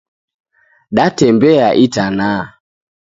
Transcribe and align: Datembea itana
Datembea 0.99 1.67
itana 1.83 2.29